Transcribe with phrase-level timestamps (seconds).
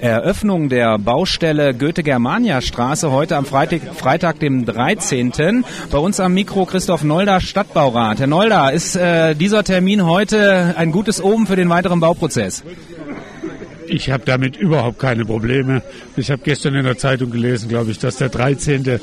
[0.00, 5.64] Eröffnung der Baustelle Goethe-Germania-Straße heute am Freitag, Freitag, dem 13.
[5.90, 8.18] Bei uns am Mikro Christoph Nolda, Stadtbaurat.
[8.20, 12.62] Herr Nolda, ist äh, dieser Termin heute ein gutes Omen für den weiteren Bauprozess?
[13.88, 15.82] Ich habe damit überhaupt keine Probleme.
[16.16, 18.86] Ich habe gestern in der Zeitung gelesen, glaube ich, dass der 13.
[18.86, 18.98] Äh,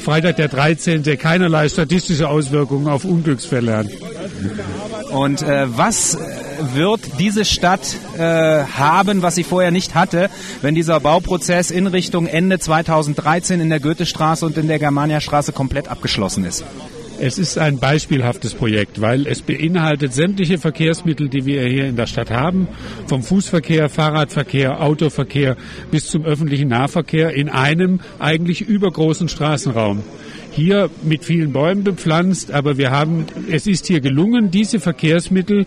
[0.00, 1.02] Freitag der 13.
[1.18, 3.86] keinerlei statistische Auswirkungen auf Unglücksfälle hat.
[5.10, 6.18] Und äh, was
[6.74, 10.30] wird diese Stadt äh, haben, was sie vorher nicht hatte,
[10.62, 15.88] wenn dieser Bauprozess in Richtung Ende 2013 in der Goethestraße und in der Germaniastraße komplett
[15.88, 16.64] abgeschlossen ist?
[17.20, 22.06] Es ist ein beispielhaftes Projekt, weil es beinhaltet sämtliche Verkehrsmittel, die wir hier in der
[22.06, 22.66] Stadt haben,
[23.06, 25.56] vom Fußverkehr, Fahrradverkehr, Autoverkehr
[25.92, 30.02] bis zum öffentlichen Nahverkehr in einem eigentlich übergroßen Straßenraum
[30.54, 35.66] hier mit vielen Bäumen bepflanzt, aber wir haben, es ist hier gelungen, diese Verkehrsmittel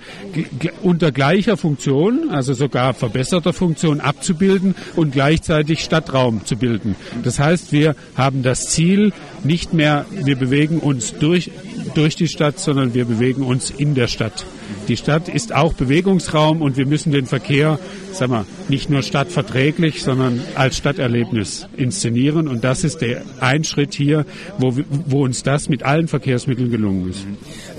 [0.81, 6.95] unter gleicher Funktion, also sogar verbesserter Funktion abzubilden und gleichzeitig Stadtraum zu bilden.
[7.23, 9.11] Das heißt, wir haben das Ziel
[9.43, 11.51] nicht mehr, wir bewegen uns durch,
[11.93, 14.45] durch die Stadt, sondern wir bewegen uns in der Stadt.
[14.87, 17.79] Die Stadt ist auch Bewegungsraum und wir müssen den Verkehr,
[18.11, 22.47] sag mal, nicht nur stadtverträglich, sondern als Stadterlebnis inszenieren.
[22.47, 24.25] Und das ist der ein Schritt hier,
[24.57, 24.73] wo,
[25.05, 27.25] wo uns das mit allen Verkehrsmitteln gelungen ist.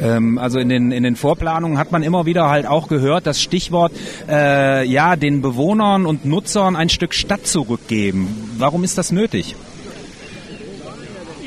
[0.00, 3.40] Ähm, also in den, in den Vorplanungen hat man immer wieder halt auch gehört, das
[3.40, 3.92] Stichwort,
[4.28, 8.28] äh, ja, den Bewohnern und Nutzern ein Stück Stadt zurückgeben.
[8.58, 9.54] Warum ist das nötig?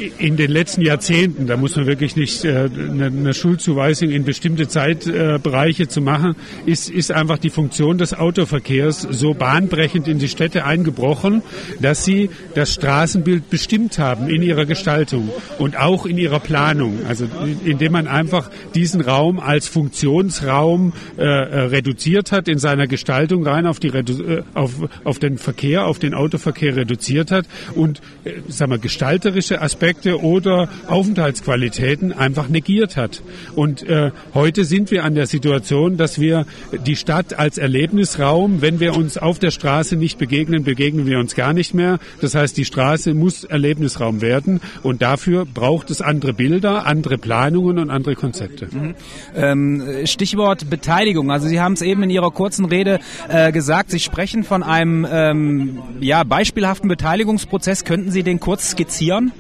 [0.02, 4.67] In den letzten Jahrzehnten, da muss man wirklich nicht äh, eine, eine Schuldzuweisung in bestimmte
[4.67, 6.35] Zeitbereiche äh, zu machen,
[6.66, 11.44] ist, ist einfach die Funktion des Autoverkehrs so bahnbrechend in die Städte eingebrochen,
[11.79, 15.29] dass sie das Straßenbild bestimmt haben in ihrer Gestaltung
[15.59, 16.99] und auch in ihrer Planung.
[17.07, 17.27] Also
[17.63, 23.66] indem man einfach diesen Raum als Funktionsraum äh, äh reduziert hat in seiner Gestaltung rein
[23.66, 28.72] auf die äh, auf, auf den Verkehr, auf den Autoverkehr reduziert hat und äh, sagen
[28.72, 33.22] wir gestalterische Aspekte Aspekte oder Aufenthaltsqualitäten einfach negiert hat.
[33.56, 36.46] Und äh, heute sind wir an der Situation, dass wir
[36.85, 41.35] die Stadt als Erlebnisraum, wenn wir uns auf der Straße nicht begegnen, begegnen wir uns
[41.35, 42.00] gar nicht mehr.
[42.22, 47.78] Das heißt, die Straße muss Erlebnisraum werden und dafür braucht es andere Bilder, andere Planungen
[47.78, 48.69] und andere Konzepte.
[48.72, 48.96] Mhm.
[49.35, 51.31] Ähm, Stichwort Beteiligung.
[51.31, 55.06] Also Sie haben es eben in Ihrer kurzen Rede äh, gesagt, Sie sprechen von einem
[55.12, 57.84] ähm, ja, beispielhaften Beteiligungsprozess.
[57.84, 59.34] Könnten Sie den kurz skizzieren?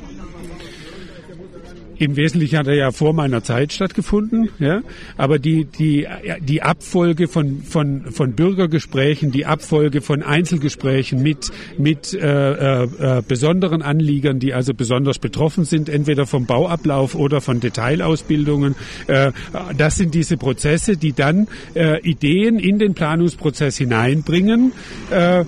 [2.01, 4.81] Im Wesentlichen hat er ja vor meiner Zeit stattgefunden, ja.
[5.17, 6.07] Aber die, die,
[6.39, 13.83] die Abfolge von, von, von Bürgergesprächen, die Abfolge von Einzelgesprächen mit, mit äh, äh, besonderen
[13.83, 18.73] Anliegern, die also besonders betroffen sind, entweder vom Bauablauf oder von Detailausbildungen,
[19.05, 19.31] äh,
[19.77, 24.71] das sind diese Prozesse, die dann äh, Ideen in den Planungsprozess hineinbringen,
[25.11, 25.45] äh,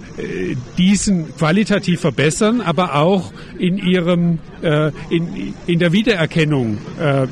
[0.78, 7.28] diesen qualitativ verbessern, aber auch in ihrem, äh, in, in der Wiedererkennung Anerkennung, äh,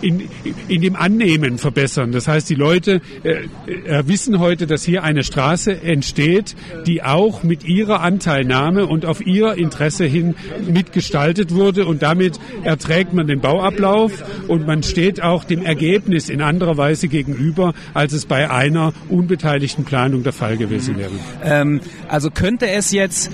[0.00, 0.28] in,
[0.68, 2.12] in dem Annehmen verbessern.
[2.12, 6.56] Das heißt, die Leute äh, äh, wissen heute, dass hier eine Straße entsteht,
[6.86, 10.34] die auch mit ihrer Anteilnahme und auf ihr Interesse hin
[10.66, 14.12] mitgestaltet wurde und damit erträgt man den Bauablauf
[14.48, 19.84] und man steht auch dem Ergebnis in anderer Weise gegenüber, als es bei einer unbeteiligten
[19.84, 21.12] Planung der Fall gewesen wäre.
[21.44, 23.30] Ähm, also könnte es jetzt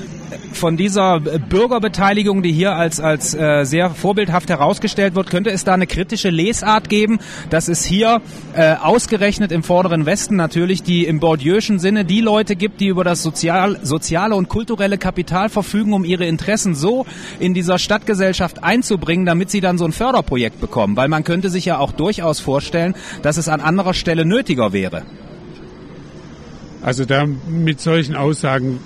[0.53, 5.75] von dieser Bürgerbeteiligung, die hier als, als äh, sehr vorbildhaft herausgestellt wird, könnte es da
[5.75, 7.19] eine kritische Lesart geben,
[7.51, 8.21] dass es hier
[8.55, 13.05] äh, ausgerechnet im vorderen Westen natürlich die im Bourdieu'schen Sinne die Leute gibt, die über
[13.05, 17.07] das sozial, soziale und kulturelle Kapital verfügen, um ihre Interessen so
[17.39, 20.97] in dieser Stadtgesellschaft einzubringen, damit sie dann so ein Förderprojekt bekommen.
[20.97, 25.03] Weil man könnte sich ja auch durchaus vorstellen, dass es an anderer Stelle nötiger wäre.
[26.83, 28.79] Also da mit solchen Aussagen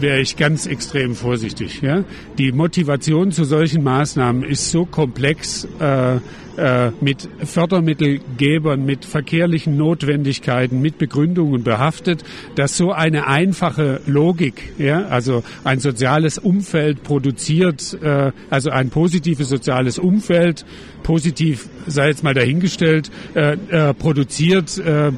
[0.00, 1.80] wäre ich ganz extrem vorsichtig.
[1.82, 2.04] Ja?
[2.38, 6.18] Die Motivation zu solchen Maßnahmen ist so komplex äh,
[6.58, 12.24] äh, mit Fördermittelgebern, mit verkehrlichen Notwendigkeiten, mit Begründungen behaftet,
[12.56, 19.48] dass so eine einfache Logik, ja, also ein soziales Umfeld produziert, äh, also ein positives
[19.48, 20.66] soziales Umfeld,
[21.04, 25.12] positiv sei jetzt mal dahingestellt, äh, äh, produziert äh,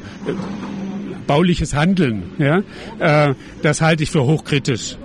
[1.31, 2.25] bauliches Handeln.
[2.39, 2.63] Ja?
[2.99, 4.97] Äh, das halte ich für hochkritisch.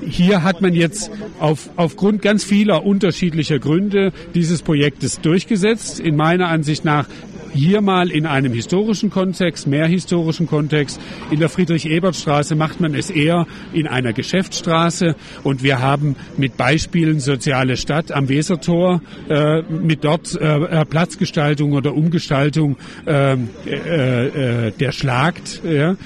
[0.00, 6.00] Hier hat man jetzt auf, aufgrund ganz vieler unterschiedlicher Gründe dieses Projektes durchgesetzt.
[6.00, 7.06] In meiner Ansicht nach
[7.52, 11.00] hier mal in einem historischen Kontext, mehr historischen Kontext.
[11.30, 17.20] In der Friedrich-Ebert-Straße macht man es eher in einer Geschäftsstraße und wir haben mit Beispielen
[17.20, 25.62] soziale Stadt am Wesertor äh, mit dort äh, Platzgestaltung oder Umgestaltung äh, äh, der Schlagt,
[25.64, 25.96] ja,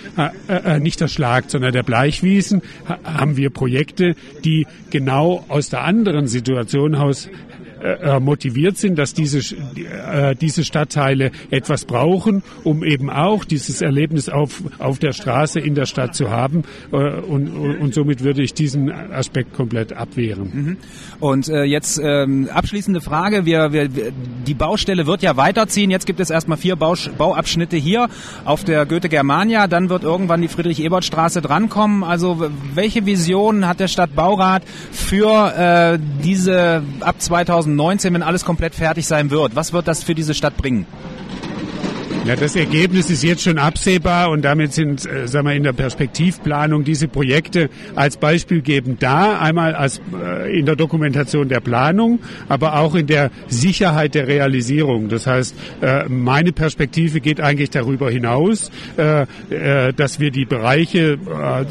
[0.49, 2.62] äh, nicht der Schlagt, sondern der Bleichwiesen,
[3.05, 4.15] haben wir Projekte,
[4.45, 6.99] die genau aus der anderen Situation
[7.82, 14.29] äh, motiviert sind, dass diese, äh, diese Stadtteile etwas brauchen, um eben auch dieses Erlebnis
[14.29, 16.62] auf, auf der Straße in der Stadt zu haben.
[16.93, 20.50] Äh, und, und somit würde ich diesen Aspekt komplett abwehren.
[20.52, 20.76] Mhm.
[21.20, 23.44] Und äh, jetzt ähm, abschließende Frage.
[23.46, 25.90] Wir, wir, die Baustelle wird ja weiterziehen.
[25.90, 28.08] Jetzt gibt es erstmal vier Bau, Bauabschnitte hier
[28.44, 29.67] auf der Goethe-Germania.
[29.67, 32.05] Dann wird irgendwann die Friedrich-Ebert-Straße drankommen.
[32.05, 34.62] Also welche Vision hat der Stadtbaurat
[34.93, 39.57] für äh, diese ab 2000 2019, wenn alles komplett fertig sein wird?
[39.57, 40.87] Was wird das für diese Stadt bringen?
[42.25, 45.73] Ja, das Ergebnis ist jetzt schon absehbar und damit sind, äh, sagen wir, in der
[45.73, 52.21] Perspektivplanung diese Projekte als Beispiel geben da, einmal als äh, in der Dokumentation der Planung,
[52.49, 55.09] aber auch in der Sicherheit der Realisierung.
[55.09, 61.19] Das heißt, äh, meine Perspektive geht eigentlich darüber hinaus, äh, äh, dass wir die Bereiche,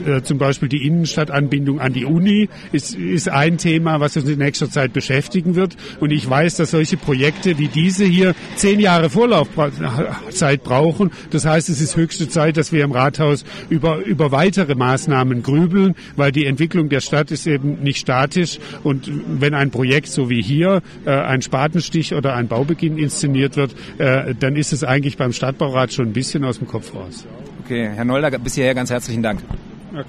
[0.06, 4.39] äh, zum Beispiel die Innenstadtanbindung an die Uni, ist, ist ein Thema, was uns in
[4.39, 5.77] nächster Zeit beschäftigen wird.
[6.01, 9.48] Und ich weiß, dass solche Projekte wie diese hier zehn Jahre Vorlauf
[10.41, 11.11] Zeit brauchen.
[11.29, 15.95] Das heißt, es ist höchste Zeit, dass wir im Rathaus über, über weitere Maßnahmen grübeln,
[16.15, 18.57] weil die Entwicklung der Stadt ist eben nicht statisch.
[18.83, 23.75] Und wenn ein Projekt so wie hier, äh, ein Spatenstich oder ein Baubeginn inszeniert wird,
[23.99, 27.27] äh, dann ist es eigentlich beim Stadtbaurat schon ein bisschen aus dem Kopf raus.
[27.63, 29.41] Okay, Herr Nolder, bis hierher ganz herzlichen Dank.
[29.93, 30.05] Okay.